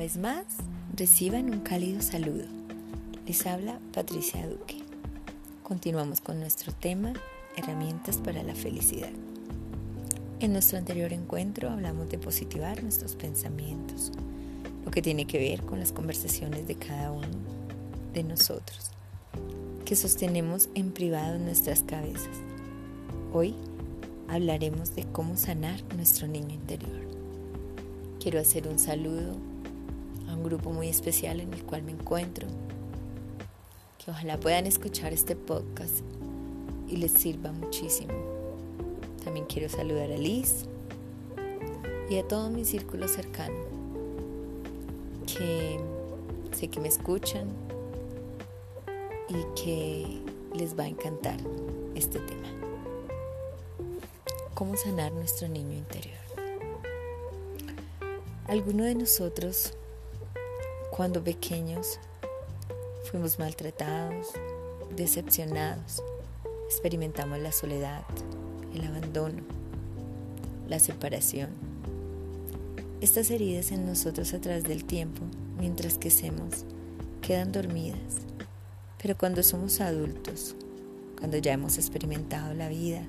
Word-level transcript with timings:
vez 0.00 0.16
más, 0.16 0.46
reciban 0.96 1.50
un 1.52 1.60
cálido 1.60 2.00
saludo. 2.00 2.46
Les 3.26 3.46
habla 3.46 3.78
Patricia 3.92 4.48
Duque. 4.48 4.78
Continuamos 5.62 6.22
con 6.22 6.40
nuestro 6.40 6.72
tema, 6.72 7.12
herramientas 7.54 8.16
para 8.16 8.42
la 8.42 8.54
felicidad. 8.54 9.10
En 10.40 10.54
nuestro 10.54 10.78
anterior 10.78 11.12
encuentro 11.12 11.68
hablamos 11.68 12.08
de 12.08 12.16
positivar 12.16 12.82
nuestros 12.82 13.14
pensamientos, 13.14 14.10
lo 14.86 14.90
que 14.90 15.02
tiene 15.02 15.26
que 15.26 15.38
ver 15.38 15.66
con 15.66 15.78
las 15.78 15.92
conversaciones 15.92 16.66
de 16.66 16.76
cada 16.76 17.12
uno 17.12 17.28
de 18.14 18.22
nosotros, 18.22 18.92
que 19.84 19.96
sostenemos 19.96 20.70
en 20.74 20.92
privado 20.92 21.34
en 21.34 21.44
nuestras 21.44 21.82
cabezas. 21.82 22.38
Hoy 23.34 23.54
hablaremos 24.28 24.96
de 24.96 25.04
cómo 25.04 25.36
sanar 25.36 25.78
nuestro 25.94 26.26
niño 26.26 26.54
interior. 26.54 27.06
Quiero 28.18 28.40
hacer 28.40 28.66
un 28.66 28.78
saludo 28.78 29.49
un 30.40 30.44
grupo 30.44 30.70
muy 30.70 30.88
especial 30.88 31.38
en 31.40 31.52
el 31.52 31.62
cual 31.64 31.82
me 31.82 31.92
encuentro, 31.92 32.48
que 34.02 34.10
ojalá 34.10 34.40
puedan 34.40 34.66
escuchar 34.66 35.12
este 35.12 35.36
podcast 35.36 36.00
y 36.88 36.96
les 36.96 37.12
sirva 37.12 37.52
muchísimo. 37.52 38.14
También 39.22 39.44
quiero 39.44 39.68
saludar 39.68 40.10
a 40.10 40.16
Liz 40.16 40.64
y 42.08 42.16
a 42.16 42.26
todo 42.26 42.48
mi 42.48 42.64
círculo 42.64 43.06
cercano, 43.06 43.54
que 45.26 45.78
sé 46.52 46.68
que 46.68 46.80
me 46.80 46.88
escuchan 46.88 47.48
y 49.28 49.62
que 49.62 50.20
les 50.54 50.76
va 50.78 50.84
a 50.84 50.88
encantar 50.88 51.36
este 51.94 52.18
tema. 52.18 52.48
¿Cómo 54.54 54.74
sanar 54.78 55.12
nuestro 55.12 55.48
niño 55.48 55.76
interior? 55.76 56.16
Algunos 58.48 58.86
de 58.86 58.94
nosotros, 58.94 59.74
cuando 60.90 61.22
pequeños, 61.22 61.98
fuimos 63.10 63.38
maltratados, 63.38 64.26
decepcionados, 64.96 66.02
experimentamos 66.66 67.38
la 67.38 67.52
soledad, 67.52 68.02
el 68.74 68.84
abandono, 68.84 69.42
la 70.68 70.78
separación. 70.78 71.50
Estas 73.00 73.30
heridas 73.30 73.70
en 73.70 73.86
nosotros 73.86 74.34
a 74.34 74.40
través 74.40 74.64
del 74.64 74.84
tiempo, 74.84 75.22
mientras 75.58 75.96
crecemos, 75.96 76.64
quedan 77.22 77.52
dormidas. 77.52 78.18
Pero 79.00 79.16
cuando 79.16 79.42
somos 79.42 79.80
adultos, 79.80 80.56
cuando 81.18 81.38
ya 81.38 81.52
hemos 81.52 81.78
experimentado 81.78 82.52
la 82.52 82.68
vida, 82.68 83.02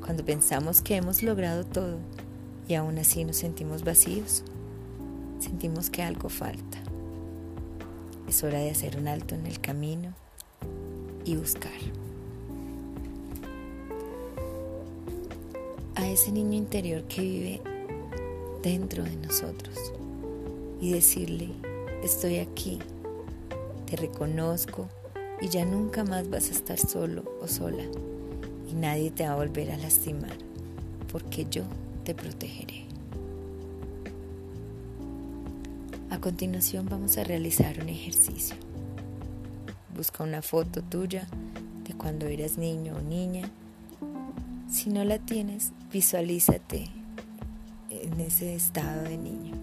cuando 0.00 0.24
pensamos 0.24 0.80
que 0.80 0.96
hemos 0.96 1.22
logrado 1.22 1.66
todo 1.66 1.98
y 2.68 2.74
aún 2.74 2.96
así 2.98 3.24
nos 3.24 3.36
sentimos 3.36 3.84
vacíos, 3.84 4.44
sentimos 5.40 5.90
que 5.90 6.02
algo 6.02 6.28
falta. 6.28 6.78
Es 8.28 8.44
hora 8.44 8.58
de 8.58 8.70
hacer 8.70 8.98
un 8.98 9.08
alto 9.08 9.34
en 9.34 9.46
el 9.46 9.58
camino 9.58 10.12
y 11.24 11.36
buscar. 11.36 11.72
A 15.94 16.06
ese 16.06 16.30
niño 16.30 16.52
interior 16.58 17.04
que 17.04 17.22
vive 17.22 17.60
dentro 18.62 19.02
de 19.02 19.16
nosotros 19.16 19.94
y 20.78 20.92
decirle, 20.92 21.48
estoy 22.04 22.38
aquí, 22.38 22.78
te 23.86 23.96
reconozco 23.96 24.88
y 25.40 25.48
ya 25.48 25.64
nunca 25.64 26.04
más 26.04 26.28
vas 26.28 26.50
a 26.50 26.52
estar 26.52 26.78
solo 26.78 27.24
o 27.40 27.48
sola 27.48 27.84
y 28.70 28.74
nadie 28.74 29.10
te 29.10 29.24
va 29.24 29.32
a 29.32 29.36
volver 29.36 29.70
a 29.70 29.78
lastimar 29.78 30.36
porque 31.10 31.46
yo 31.50 31.62
te 32.04 32.14
protegeré. 32.14 32.87
A 36.10 36.18
continuación 36.20 36.86
vamos 36.88 37.18
a 37.18 37.24
realizar 37.24 37.80
un 37.82 37.90
ejercicio. 37.90 38.56
Busca 39.94 40.24
una 40.24 40.40
foto 40.40 40.82
tuya 40.82 41.28
de 41.86 41.92
cuando 41.92 42.26
eras 42.26 42.56
niño 42.56 42.96
o 42.96 43.02
niña. 43.02 43.50
Si 44.70 44.88
no 44.88 45.04
la 45.04 45.18
tienes, 45.18 45.72
visualízate 45.92 46.88
en 47.90 48.20
ese 48.20 48.54
estado 48.54 49.02
de 49.02 49.18
niño. 49.18 49.54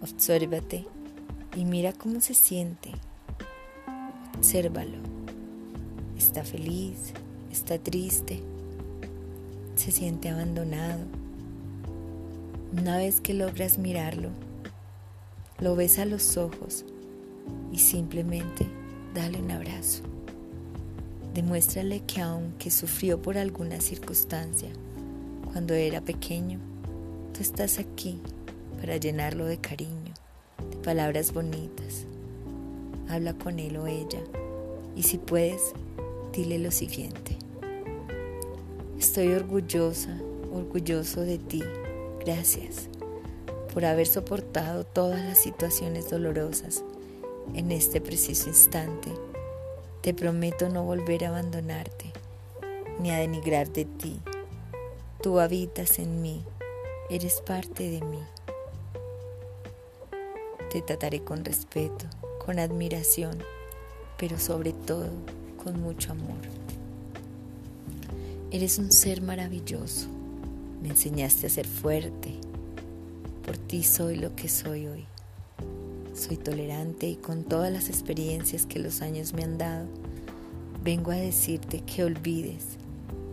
Obsérvate 0.00 0.86
y 1.54 1.66
mira 1.66 1.92
cómo 1.92 2.22
se 2.22 2.32
siente. 2.32 2.90
Obsérvalo. 4.38 4.96
Está 6.16 6.42
feliz, 6.42 7.12
está 7.52 7.78
triste, 7.78 8.42
se 9.74 9.92
siente 9.92 10.30
abandonado. 10.30 11.04
Una 12.72 12.96
vez 12.96 13.20
que 13.20 13.34
logras 13.34 13.78
mirarlo, 13.78 14.30
lo 15.60 15.76
ves 15.76 15.98
a 15.98 16.06
los 16.06 16.36
ojos 16.36 16.84
y 17.70 17.78
simplemente 17.78 18.66
dale 19.14 19.40
un 19.40 19.50
abrazo. 19.50 20.02
Demuéstrale 21.34 22.00
que 22.00 22.22
aunque 22.22 22.70
sufrió 22.70 23.20
por 23.20 23.36
alguna 23.36 23.80
circunstancia 23.80 24.70
cuando 25.52 25.74
era 25.74 26.00
pequeño, 26.00 26.58
tú 27.32 27.40
estás 27.40 27.78
aquí 27.78 28.18
para 28.80 28.96
llenarlo 28.96 29.44
de 29.44 29.58
cariño, 29.58 30.14
de 30.70 30.76
palabras 30.78 31.32
bonitas. 31.32 32.06
Habla 33.08 33.34
con 33.34 33.58
él 33.58 33.76
o 33.76 33.86
ella 33.86 34.20
y 34.96 35.02
si 35.02 35.18
puedes, 35.18 35.72
dile 36.32 36.58
lo 36.58 36.70
siguiente. 36.70 37.36
Estoy 38.98 39.28
orgullosa, 39.28 40.18
orgulloso 40.52 41.20
de 41.22 41.38
ti. 41.38 41.62
Gracias 42.24 42.88
por 43.72 43.84
haber 43.84 44.06
soportado 44.06 44.84
todas 44.84 45.24
las 45.24 45.38
situaciones 45.38 46.10
dolorosas 46.10 46.82
en 47.54 47.72
este 47.72 48.00
preciso 48.00 48.48
instante. 48.48 49.10
Te 50.02 50.14
prometo 50.14 50.68
no 50.68 50.84
volver 50.84 51.24
a 51.24 51.28
abandonarte 51.28 52.12
ni 53.00 53.10
a 53.10 53.18
denigrar 53.18 53.72
de 53.72 53.84
ti. 53.84 54.20
Tú 55.22 55.38
habitas 55.40 55.98
en 55.98 56.22
mí, 56.22 56.44
eres 57.08 57.40
parte 57.42 57.90
de 57.90 58.00
mí. 58.00 58.22
Te 60.70 60.82
trataré 60.82 61.22
con 61.22 61.44
respeto, 61.44 62.06
con 62.44 62.58
admiración, 62.58 63.38
pero 64.16 64.38
sobre 64.38 64.72
todo 64.72 65.10
con 65.62 65.80
mucho 65.80 66.12
amor. 66.12 66.38
Eres 68.50 68.78
un 68.78 68.90
ser 68.92 69.22
maravilloso. 69.22 70.08
Me 70.82 70.88
enseñaste 70.88 71.46
a 71.46 71.50
ser 71.50 71.66
fuerte, 71.66 72.34
por 73.50 73.58
ti 73.58 73.82
soy 73.82 74.14
lo 74.14 74.36
que 74.36 74.48
soy 74.48 74.86
hoy. 74.86 75.06
Soy 76.14 76.36
tolerante 76.36 77.08
y 77.08 77.16
con 77.16 77.42
todas 77.42 77.72
las 77.72 77.88
experiencias 77.88 78.64
que 78.64 78.78
los 78.78 79.02
años 79.02 79.34
me 79.34 79.42
han 79.42 79.58
dado, 79.58 79.88
vengo 80.84 81.10
a 81.10 81.16
decirte 81.16 81.80
que 81.80 82.04
olvides, 82.04 82.76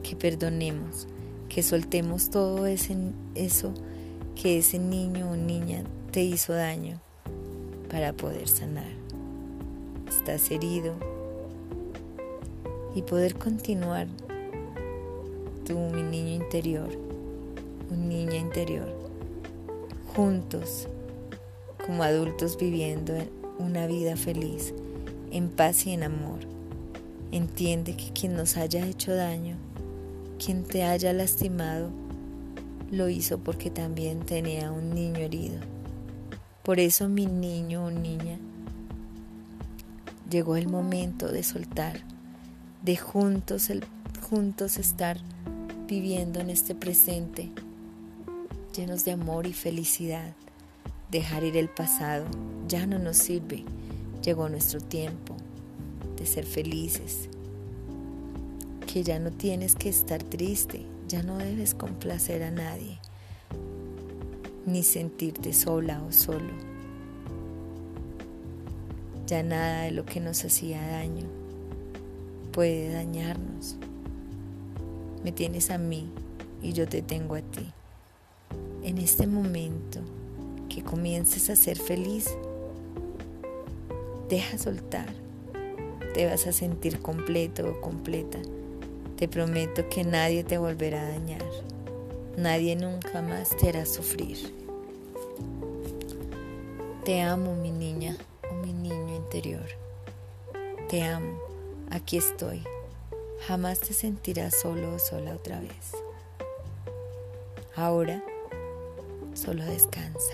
que 0.01 0.15
perdonemos, 0.15 1.07
que 1.49 1.61
soltemos 1.61 2.31
todo 2.31 2.65
ese, 2.65 2.97
eso 3.35 3.75
que 4.33 4.57
ese 4.57 4.79
niño 4.79 5.29
o 5.29 5.35
niña 5.35 5.83
te 6.09 6.23
hizo 6.23 6.51
daño 6.51 6.99
para 7.87 8.11
poder 8.11 8.47
sanar. 8.47 8.89
Estás 10.09 10.49
herido 10.49 10.95
y 12.95 13.03
poder 13.03 13.35
continuar 13.35 14.07
tú, 15.63 15.77
mi 15.77 16.01
niño 16.01 16.43
interior, 16.43 16.89
un 17.91 18.09
niña 18.09 18.37
interior 18.37 19.06
juntos 20.15 20.87
como 21.85 22.03
adultos 22.03 22.57
viviendo 22.57 23.13
una 23.59 23.87
vida 23.87 24.17
feliz, 24.17 24.73
en 25.31 25.49
paz 25.49 25.85
y 25.87 25.91
en 25.91 26.03
amor. 26.03 26.39
Entiende 27.31 27.95
que 27.95 28.11
quien 28.11 28.35
nos 28.35 28.57
haya 28.57 28.85
hecho 28.85 29.13
daño, 29.15 29.57
quien 30.43 30.63
te 30.63 30.83
haya 30.83 31.13
lastimado, 31.13 31.89
lo 32.91 33.09
hizo 33.09 33.39
porque 33.39 33.69
también 33.69 34.21
tenía 34.21 34.71
un 34.71 34.93
niño 34.93 35.19
herido. 35.19 35.59
Por 36.63 36.79
eso 36.79 37.09
mi 37.09 37.25
niño 37.25 37.85
o 37.85 37.91
niña, 37.91 38.37
llegó 40.29 40.57
el 40.57 40.67
momento 40.67 41.31
de 41.31 41.43
soltar, 41.43 42.01
de 42.83 42.97
juntos, 42.97 43.69
el, 43.69 43.85
juntos 44.29 44.77
estar 44.77 45.17
viviendo 45.87 46.39
en 46.41 46.49
este 46.49 46.75
presente 46.75 47.51
llenos 48.77 49.05
de 49.05 49.11
amor 49.11 49.47
y 49.47 49.53
felicidad. 49.53 50.33
Dejar 51.09 51.43
ir 51.43 51.57
el 51.57 51.67
pasado 51.67 52.25
ya 52.67 52.85
no 52.85 52.99
nos 52.99 53.17
sirve. 53.17 53.63
Llegó 54.23 54.49
nuestro 54.49 54.79
tiempo 54.79 55.35
de 56.15 56.27
ser 56.27 56.45
felices. 56.45 57.27
Que 58.85 59.03
ya 59.03 59.17
no 59.17 59.31
tienes 59.31 59.75
que 59.75 59.89
estar 59.89 60.21
triste, 60.21 60.85
ya 61.07 61.23
no 61.23 61.37
debes 61.37 61.73
complacer 61.73 62.43
a 62.43 62.51
nadie, 62.51 62.99
ni 64.65 64.83
sentirte 64.83 65.53
sola 65.53 66.01
o 66.03 66.11
solo. 66.11 66.53
Ya 69.25 69.43
nada 69.43 69.83
de 69.83 69.91
lo 69.91 70.05
que 70.05 70.19
nos 70.19 70.45
hacía 70.45 70.87
daño 70.87 71.25
puede 72.51 72.93
dañarnos. 72.93 73.75
Me 75.23 75.31
tienes 75.31 75.71
a 75.71 75.77
mí 75.77 76.09
y 76.61 76.73
yo 76.73 76.87
te 76.87 77.01
tengo 77.01 77.35
a 77.35 77.41
ti 77.41 77.73
en 78.87 78.99
este 78.99 79.27
momento 79.27 79.99
que 80.69 80.81
comiences 80.81 81.49
a 81.49 81.57
ser 81.57 81.77
feliz. 81.77 82.33
Deja 84.29 84.57
soltar. 84.57 85.07
Te 86.13 86.25
vas 86.25 86.47
a 86.47 86.53
sentir 86.53 87.01
completo 87.01 87.69
o 87.69 87.81
completa. 87.81 88.39
Te 89.17 89.27
prometo 89.27 89.89
que 89.89 90.05
nadie 90.05 90.45
te 90.45 90.57
volverá 90.57 91.01
a 91.01 91.09
dañar. 91.09 91.43
Nadie 92.37 92.77
nunca 92.77 93.21
más 93.21 93.49
te 93.57 93.67
hará 93.67 93.85
sufrir. 93.85 94.37
Te 97.03 97.21
amo, 97.21 97.55
mi 97.55 97.71
niña 97.71 98.15
o 98.49 98.53
mi 98.53 98.71
niño 98.71 99.17
interior. 99.17 99.67
Te 100.87 101.03
amo. 101.03 101.39
Aquí 101.89 102.15
estoy. 102.17 102.63
Jamás 103.47 103.81
te 103.81 103.93
sentirás 103.93 104.57
solo 104.61 104.95
o 104.95 104.99
sola 104.99 105.35
otra 105.35 105.59
vez. 105.59 105.91
Ahora 107.75 108.23
solo 109.37 109.63
descansa. 109.63 110.33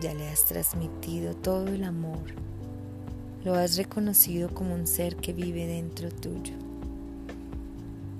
Ya 0.00 0.14
le 0.14 0.28
has 0.28 0.44
transmitido 0.44 1.34
todo 1.34 1.68
el 1.68 1.84
amor. 1.84 2.24
Lo 3.44 3.54
has 3.54 3.76
reconocido 3.76 4.52
como 4.52 4.74
un 4.74 4.86
ser 4.86 5.16
que 5.16 5.32
vive 5.32 5.66
dentro 5.66 6.08
tuyo. 6.10 6.54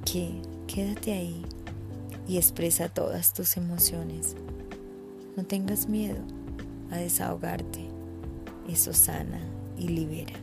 Que 0.05 0.43
quédate 0.67 1.15
ahí 1.15 1.45
y 2.29 2.37
expresa 2.37 2.89
todas 2.89 3.33
tus 3.33 3.57
emociones. 3.57 4.37
No 5.37 5.45
tengas 5.45 5.89
miedo 5.89 6.21
a 6.91 6.99
desahogarte. 6.99 7.89
Eso 8.69 8.93
sana 8.93 9.41
y 9.79 9.89
libera. 9.89 10.35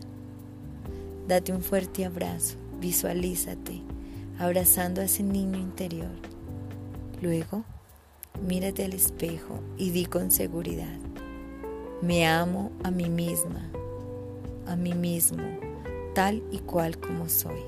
Date 1.28 1.54
un 1.54 1.62
fuerte 1.62 2.06
abrazo. 2.06 2.56
Visualízate 2.80 3.82
abrazando 4.40 5.02
a 5.02 5.06
ese 5.06 5.22
niño 5.22 5.60
interior. 5.60 6.10
Luego, 7.22 7.64
mírate 8.39 8.86
al 8.86 8.94
espejo 8.94 9.60
y 9.78 9.92
di 9.92 10.06
con 10.06 10.31
seguridad, 10.31 10.98
me 12.01 12.25
amo 12.25 12.72
a 12.83 12.92
mí 12.92 13.10
misma, 13.10 13.69
a 14.66 14.75
mí 14.75 14.94
mismo, 14.94 15.44
tal 16.16 16.42
y 16.51 16.60
cual 16.60 16.98
como 16.98 17.30
soy. 17.30 17.60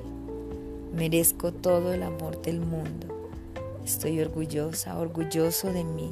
Merezco 0.93 1.51
todo 1.51 1.93
el 1.93 2.03
amor 2.03 2.41
del 2.41 2.59
mundo. 2.59 3.07
Estoy 3.85 4.21
orgullosa, 4.21 4.97
orgulloso 4.97 5.73
de 5.73 5.83
mí. 5.83 6.11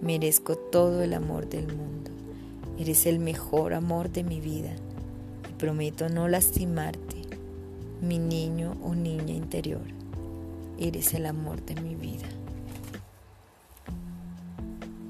Merezco 0.00 0.56
todo 0.56 1.02
el 1.02 1.14
amor 1.14 1.48
del 1.48 1.66
mundo. 1.66 2.10
Eres 2.78 3.06
el 3.06 3.18
mejor 3.18 3.74
amor 3.74 4.10
de 4.10 4.24
mi 4.24 4.40
vida 4.40 4.74
y 5.48 5.52
prometo 5.54 6.08
no 6.08 6.26
lastimarte, 6.28 7.22
mi 8.00 8.18
niño 8.18 8.76
o 8.82 8.94
niña 8.94 9.34
interior. 9.34 9.82
Eres 10.78 11.14
el 11.14 11.26
amor 11.26 11.64
de 11.64 11.80
mi 11.80 11.94
vida. 11.94 12.26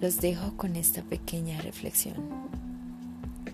Los 0.04 0.20
dejo 0.20 0.54
con 0.58 0.76
esta 0.76 1.00
pequeña 1.00 1.62
reflexión. 1.62 2.16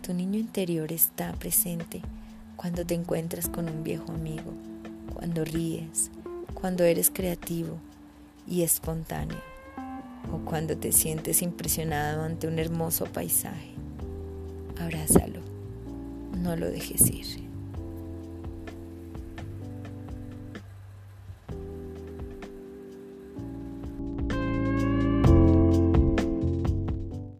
Tu 0.02 0.12
niño 0.12 0.36
interior 0.36 0.90
está 0.90 1.32
presente 1.34 2.02
cuando 2.56 2.84
te 2.84 2.94
encuentras 2.94 3.48
con 3.48 3.68
un 3.68 3.84
viejo 3.84 4.10
amigo, 4.10 4.52
cuando 5.14 5.44
ríes, 5.44 6.10
cuando 6.52 6.82
eres 6.82 7.08
creativo 7.08 7.78
y 8.48 8.62
espontáneo, 8.62 9.38
o 10.32 10.38
cuando 10.38 10.76
te 10.76 10.90
sientes 10.90 11.40
impresionado 11.40 12.24
ante 12.24 12.48
un 12.48 12.58
hermoso 12.58 13.04
paisaje. 13.04 13.70
Abrázalo, 14.80 15.42
no 16.36 16.56
lo 16.56 16.68
dejes 16.68 17.08
ir. 17.12 17.49